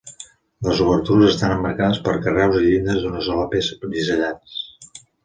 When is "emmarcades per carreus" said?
1.55-2.57